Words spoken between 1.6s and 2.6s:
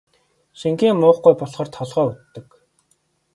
толгой өвдөг.